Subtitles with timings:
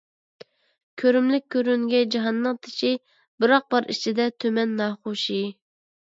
[1.01, 2.89] كۆرۈملۈك كۆرۈنگەي جاھاننىڭ تېشى،
[3.45, 5.39] بىراق بار ئىچىدە تۈمەن ناخۇشى.